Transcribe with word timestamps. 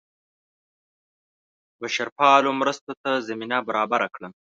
بشرپالو 1.81 2.51
مرستو 2.59 2.91
ته 3.01 3.11
زمینه 3.27 3.57
برابره 3.67 4.07
کړه. 4.15 4.27